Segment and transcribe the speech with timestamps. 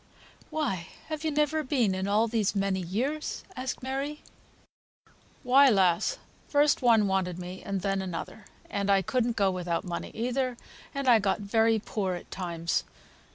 [0.49, 4.23] "Why have you never been in all these many years?" asked Mary.
[5.43, 6.17] "Why, lass!
[6.47, 10.57] first one wanted me and then another; and I couldn't go without money either,
[10.95, 12.83] and I got very poor at times.